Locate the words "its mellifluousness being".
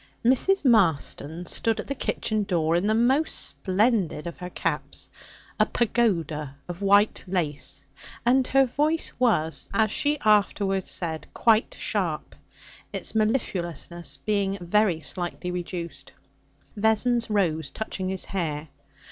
12.91-14.57